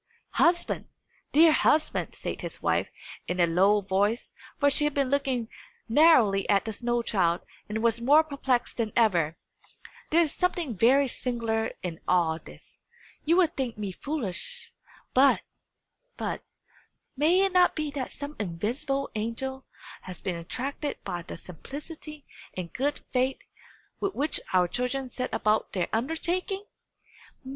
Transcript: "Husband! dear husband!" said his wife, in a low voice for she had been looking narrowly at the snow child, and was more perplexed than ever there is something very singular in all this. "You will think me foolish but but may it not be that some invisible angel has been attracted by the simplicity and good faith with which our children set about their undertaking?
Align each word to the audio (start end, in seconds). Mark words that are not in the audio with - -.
"Husband! 0.31 0.85
dear 1.31 1.51
husband!" 1.51 2.15
said 2.15 2.41
his 2.41 2.59
wife, 2.59 2.89
in 3.27 3.39
a 3.39 3.45
low 3.45 3.81
voice 3.81 4.33
for 4.59 4.71
she 4.71 4.85
had 4.85 4.95
been 4.95 5.11
looking 5.11 5.47
narrowly 5.87 6.49
at 6.49 6.65
the 6.65 6.73
snow 6.73 7.03
child, 7.03 7.41
and 7.69 7.83
was 7.83 8.01
more 8.01 8.23
perplexed 8.23 8.77
than 8.77 8.91
ever 8.95 9.37
there 10.09 10.21
is 10.21 10.33
something 10.33 10.75
very 10.75 11.07
singular 11.07 11.73
in 11.83 11.99
all 12.07 12.39
this. 12.39 12.81
"You 13.25 13.35
will 13.37 13.45
think 13.45 13.77
me 13.77 13.91
foolish 13.91 14.73
but 15.13 15.41
but 16.17 16.41
may 17.15 17.41
it 17.45 17.51
not 17.53 17.75
be 17.75 17.91
that 17.91 18.09
some 18.09 18.35
invisible 18.39 19.11
angel 19.13 19.65
has 20.01 20.19
been 20.19 20.35
attracted 20.35 20.97
by 21.03 21.21
the 21.21 21.37
simplicity 21.37 22.25
and 22.57 22.73
good 22.73 23.01
faith 23.13 23.37
with 23.99 24.15
which 24.15 24.41
our 24.51 24.67
children 24.67 25.09
set 25.09 25.31
about 25.31 25.73
their 25.73 25.89
undertaking? 25.93 26.63